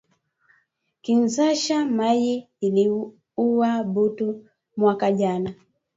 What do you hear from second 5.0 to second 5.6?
jana